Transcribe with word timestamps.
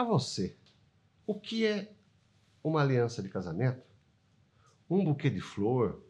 Para 0.00 0.08
você, 0.08 0.56
o 1.26 1.34
que 1.34 1.66
é 1.66 1.92
uma 2.64 2.80
aliança 2.80 3.22
de 3.22 3.28
casamento? 3.28 3.82
Um 4.88 5.04
buquê 5.04 5.28
de 5.28 5.42
flor? 5.42 6.02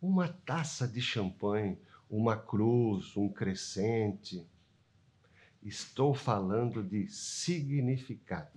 Uma 0.00 0.28
taça 0.28 0.86
de 0.86 1.02
champanhe? 1.02 1.76
Uma 2.08 2.36
cruz? 2.36 3.16
Um 3.16 3.28
crescente? 3.28 4.48
Estou 5.60 6.14
falando 6.14 6.84
de 6.84 7.08
significado. 7.08 8.56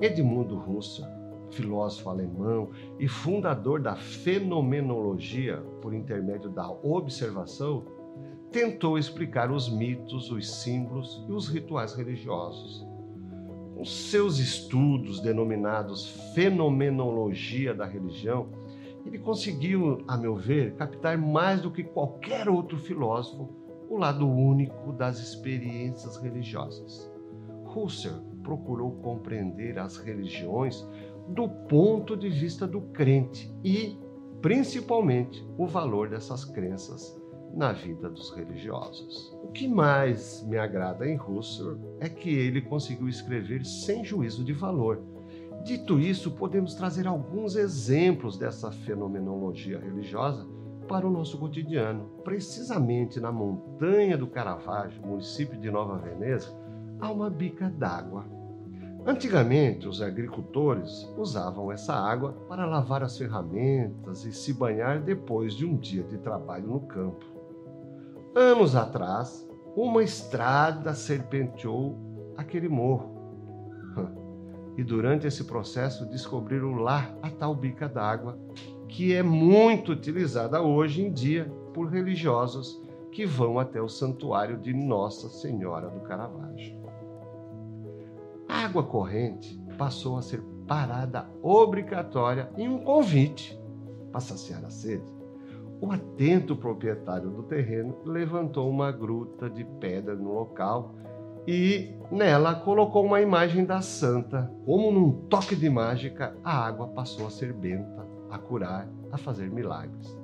Edmundo 0.00 0.56
Husserl, 0.56 1.23
filósofo 1.54 2.10
alemão 2.10 2.70
e 2.98 3.08
fundador 3.08 3.80
da 3.80 3.96
fenomenologia 3.96 5.56
por 5.80 5.94
intermédio 5.94 6.50
da 6.50 6.70
observação, 6.70 7.84
tentou 8.50 8.98
explicar 8.98 9.50
os 9.50 9.68
mitos, 9.68 10.30
os 10.30 10.62
símbolos 10.62 11.24
e 11.28 11.32
os 11.32 11.48
rituais 11.48 11.94
religiosos 11.94 12.86
os 13.84 14.10
seus 14.10 14.38
estudos 14.38 15.20
denominados 15.20 16.32
Fenomenologia 16.34 17.74
da 17.74 17.84
Religião, 17.84 18.48
ele 19.04 19.18
conseguiu, 19.18 20.02
a 20.08 20.16
meu 20.16 20.34
ver, 20.36 20.74
captar 20.76 21.18
mais 21.18 21.60
do 21.60 21.70
que 21.70 21.84
qualquer 21.84 22.48
outro 22.48 22.78
filósofo 22.78 23.50
o 23.90 23.98
lado 23.98 24.26
único 24.26 24.92
das 24.94 25.18
experiências 25.18 26.16
religiosas. 26.16 27.10
Husserl 27.76 28.33
procurou 28.44 28.92
compreender 29.02 29.78
as 29.78 29.96
religiões 29.96 30.86
do 31.28 31.48
ponto 31.48 32.16
de 32.16 32.28
vista 32.28 32.66
do 32.66 32.82
crente 32.82 33.52
e, 33.64 33.98
principalmente, 34.40 35.44
o 35.58 35.66
valor 35.66 36.08
dessas 36.10 36.44
crenças 36.44 37.20
na 37.52 37.72
vida 37.72 38.10
dos 38.10 38.30
religiosos. 38.34 39.32
O 39.42 39.48
que 39.48 39.66
mais 39.66 40.44
me 40.46 40.58
agrada 40.58 41.08
em 41.08 41.18
Husserl 41.18 41.78
é 42.00 42.08
que 42.08 42.30
ele 42.30 42.60
conseguiu 42.60 43.08
escrever 43.08 43.64
sem 43.64 44.04
juízo 44.04 44.44
de 44.44 44.52
valor. 44.52 45.02
Dito 45.64 45.98
isso, 45.98 46.32
podemos 46.32 46.74
trazer 46.74 47.06
alguns 47.06 47.56
exemplos 47.56 48.36
dessa 48.36 48.70
fenomenologia 48.70 49.78
religiosa 49.78 50.46
para 50.86 51.06
o 51.06 51.10
nosso 51.10 51.38
cotidiano. 51.38 52.10
Precisamente 52.22 53.18
na 53.18 53.32
montanha 53.32 54.18
do 54.18 54.26
Caravaggio, 54.26 55.00
município 55.06 55.58
de 55.58 55.70
Nova 55.70 55.96
Veneza, 55.96 56.54
há 57.00 57.10
uma 57.10 57.30
bica 57.30 57.70
d'água. 57.70 58.24
Antigamente, 59.06 59.86
os 59.86 60.00
agricultores 60.00 61.06
usavam 61.18 61.70
essa 61.70 61.92
água 61.92 62.32
para 62.48 62.64
lavar 62.64 63.02
as 63.02 63.18
ferramentas 63.18 64.24
e 64.24 64.32
se 64.32 64.54
banhar 64.54 64.98
depois 64.98 65.54
de 65.54 65.66
um 65.66 65.76
dia 65.76 66.02
de 66.04 66.16
trabalho 66.16 66.68
no 66.68 66.80
campo. 66.80 67.26
Anos 68.34 68.74
atrás, 68.74 69.46
uma 69.76 70.02
estrada 70.02 70.94
serpenteou 70.94 71.98
aquele 72.36 72.68
morro. 72.68 73.14
E 74.76 74.82
durante 74.82 75.24
esse 75.24 75.44
processo 75.44 76.04
descobriram 76.06 76.74
lá 76.74 77.14
a 77.22 77.30
tal 77.30 77.54
bica 77.54 77.88
d'água, 77.88 78.36
que 78.88 79.14
é 79.14 79.22
muito 79.22 79.92
utilizada 79.92 80.60
hoje 80.60 81.00
em 81.00 81.12
dia 81.12 81.44
por 81.72 81.86
religiosos 81.86 82.82
que 83.12 83.24
vão 83.24 83.60
até 83.60 83.80
o 83.80 83.88
santuário 83.88 84.58
de 84.58 84.74
Nossa 84.74 85.28
Senhora 85.28 85.88
do 85.88 86.00
Caravaggio. 86.00 86.83
Água 88.64 88.82
corrente 88.82 89.60
passou 89.76 90.16
a 90.16 90.22
ser 90.22 90.42
parada 90.66 91.28
obrigatória 91.42 92.50
em 92.56 92.66
um 92.66 92.78
convite 92.78 93.60
para 94.10 94.22
saciar 94.22 94.64
a 94.64 94.70
sede. 94.70 95.04
O 95.82 95.92
atento 95.92 96.56
proprietário 96.56 97.28
do 97.28 97.42
terreno 97.42 97.94
levantou 98.06 98.70
uma 98.70 98.90
gruta 98.90 99.50
de 99.50 99.64
pedra 99.64 100.14
no 100.14 100.32
local 100.32 100.94
e 101.46 101.94
nela 102.10 102.54
colocou 102.54 103.04
uma 103.04 103.20
imagem 103.20 103.66
da 103.66 103.82
santa. 103.82 104.50
Como 104.64 104.90
num 104.90 105.12
toque 105.28 105.54
de 105.54 105.68
mágica, 105.68 106.34
a 106.42 106.64
água 106.64 106.88
passou 106.88 107.26
a 107.26 107.30
ser 107.30 107.52
benta, 107.52 108.08
a 108.30 108.38
curar, 108.38 108.88
a 109.12 109.18
fazer 109.18 109.50
milagres. 109.50 110.18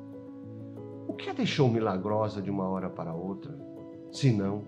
O 1.06 1.12
que 1.12 1.28
a 1.28 1.34
deixou 1.34 1.69
milagrosa 1.69 2.41
de 2.41 2.50
uma 2.50 2.66
hora 2.66 2.88
para 2.88 3.12
outra, 3.12 3.54
senão 4.10 4.62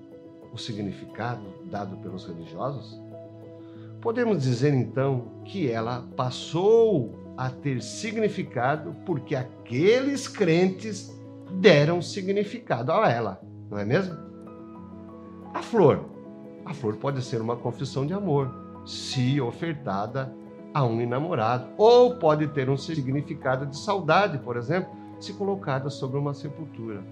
o 0.53 0.59
significado 0.59 1.47
dado 1.71 1.97
pelos 1.97 2.27
religiosos? 2.27 3.02
Podemos 4.03 4.43
dizer 4.43 4.75
então 4.75 5.29
que 5.45 5.71
ela 5.71 6.05
passou 6.17 7.15
a 7.37 7.49
ter 7.49 7.81
significado 7.81 8.97
porque 9.07 9.37
aqueles 9.37 10.27
crentes 10.27 11.17
deram 11.53 12.03
significado 12.03 12.91
a 12.91 13.09
ela, 13.09 13.41
não 13.71 13.79
é 13.79 13.85
mesmo? 13.85 14.17
A 15.55 15.63
flor. 15.63 16.05
A 16.65 16.75
flor 16.75 16.97
pode 16.97 17.23
ser 17.23 17.41
uma 17.41 17.55
confissão 17.55 18.05
de 18.05 18.13
amor, 18.13 18.53
se 18.85 19.41
ofertada 19.41 20.35
a 20.75 20.85
um 20.85 21.01
enamorado, 21.01 21.69
ou 21.79 22.17
pode 22.17 22.49
ter 22.49 22.69
um 22.69 22.77
significado 22.77 23.67
de 23.67 23.79
saudade, 23.79 24.39
por 24.39 24.57
exemplo, 24.57 24.91
se 25.21 25.33
colocada 25.33 25.89
sobre 25.89 26.19
uma 26.19 26.35
sepultura. 26.35 27.05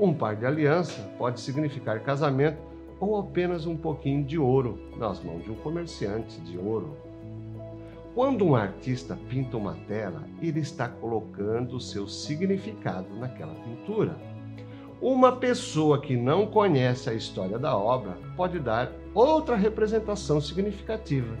Um 0.00 0.14
par 0.14 0.34
de 0.34 0.46
aliança 0.46 1.02
pode 1.18 1.40
significar 1.40 2.00
casamento 2.00 2.67
ou 3.00 3.18
apenas 3.18 3.66
um 3.66 3.76
pouquinho 3.76 4.24
de 4.24 4.38
ouro 4.38 4.78
nas 4.96 5.22
mãos 5.22 5.44
de 5.44 5.50
um 5.50 5.56
comerciante 5.56 6.40
de 6.40 6.58
ouro 6.58 7.08
quando 8.18 8.44
um 8.44 8.56
artista 8.56 9.16
pinta 9.28 9.56
uma 9.56 9.76
tela, 9.86 10.24
ele 10.42 10.58
está 10.58 10.88
colocando 10.88 11.76
o 11.76 11.80
seu 11.80 12.08
significado 12.08 13.14
naquela 13.14 13.54
pintura. 13.54 14.16
Uma 15.00 15.36
pessoa 15.36 16.00
que 16.00 16.16
não 16.16 16.44
conhece 16.44 17.08
a 17.08 17.14
história 17.14 17.60
da 17.60 17.76
obra 17.76 18.18
pode 18.36 18.58
dar 18.58 18.90
outra 19.14 19.54
representação 19.54 20.40
significativa, 20.40 21.32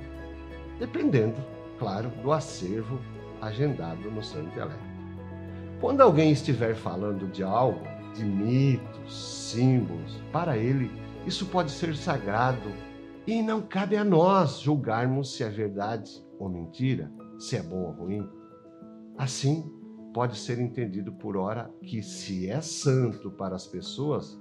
dependendo, 0.78 1.34
claro, 1.80 2.10
do 2.22 2.30
acervo 2.30 3.00
agendado 3.40 4.08
no 4.08 4.22
seu 4.22 4.44
intelecto. 4.44 4.78
Quando 5.80 6.00
alguém 6.00 6.30
estiver 6.30 6.76
falando 6.76 7.26
de 7.26 7.42
algo, 7.42 7.80
de 8.14 8.24
mitos, 8.24 9.50
símbolos, 9.50 10.22
para 10.30 10.56
ele 10.56 10.88
isso 11.26 11.46
pode 11.46 11.70
ser 11.70 11.94
sagrado 11.96 12.70
e 13.26 13.42
não 13.42 13.60
cabe 13.60 13.96
a 13.96 14.04
nós 14.04 14.60
julgarmos 14.60 15.34
se 15.34 15.42
é 15.42 15.48
verdade 15.48 16.24
ou 16.38 16.48
mentira, 16.48 17.12
se 17.38 17.56
é 17.56 17.62
bom 17.62 17.84
ou 17.84 17.92
ruim. 17.92 18.28
Assim, 19.16 19.70
pode 20.14 20.38
ser 20.38 20.58
entendido 20.58 21.12
por 21.12 21.36
ora 21.36 21.70
que 21.82 22.02
se 22.02 22.48
é 22.48 22.60
santo 22.60 23.30
para 23.30 23.54
as 23.54 23.66
pessoas, 23.66 24.40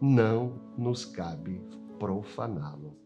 não 0.00 0.60
nos 0.76 1.04
cabe 1.04 1.62
profaná-lo. 1.98 2.96